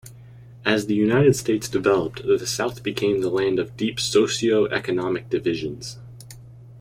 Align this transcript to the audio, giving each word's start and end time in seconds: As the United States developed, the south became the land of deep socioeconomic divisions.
As 0.65 0.87
the 0.87 0.95
United 0.95 1.35
States 1.35 1.69
developed, 1.69 2.25
the 2.25 2.47
south 2.47 2.81
became 2.81 3.21
the 3.21 3.29
land 3.29 3.59
of 3.59 3.77
deep 3.77 3.97
socioeconomic 3.97 5.29
divisions. 5.29 5.99